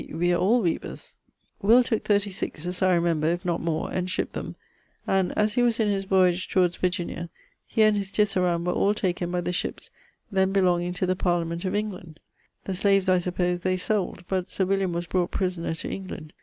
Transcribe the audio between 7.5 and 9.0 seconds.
he and his tisseran were all